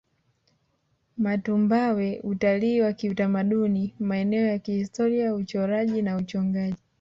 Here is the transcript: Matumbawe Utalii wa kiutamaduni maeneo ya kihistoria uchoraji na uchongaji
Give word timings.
Matumbawe 1.17 2.19
Utalii 2.23 2.81
wa 2.81 2.93
kiutamaduni 2.93 3.95
maeneo 3.99 4.45
ya 4.45 4.59
kihistoria 4.59 5.35
uchoraji 5.35 6.01
na 6.01 6.15
uchongaji 6.17 6.77